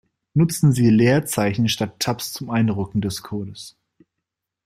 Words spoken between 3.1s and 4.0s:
Codes.